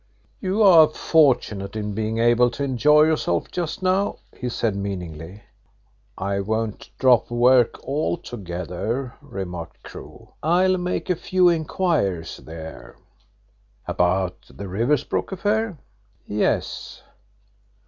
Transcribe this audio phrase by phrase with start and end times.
[0.39, 5.43] "You are fortunate in being able to enjoy yourself just now," he said meaningly.
[6.17, 10.29] "I won't drop work altogether," remarked Crewe.
[10.41, 12.95] "I'll make a few inquiries there."
[13.87, 15.77] "About the Riversbrook affair?"
[16.25, 17.03] "Yes."